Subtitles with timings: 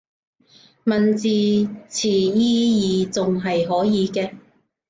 [0.83, 1.27] 問字
[1.87, 4.35] 詞意義仲係可以嘅